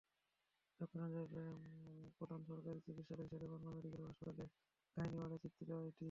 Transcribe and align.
দক্ষিণাঞ্চলের 0.79 1.27
প্রধান 2.17 2.39
সরকারি 2.49 2.79
চিকিৎসালয় 2.87 3.29
শের-ই-বাংলা 3.31 3.69
মেডিকেল 3.71 3.99
কলেজ 3.99 4.09
হাসপাতালের 4.09 4.49
গাইনি 4.97 5.17
ওয়ার্ডের 5.17 5.41
চিত্র 5.45 5.59
এটি। 5.81 5.99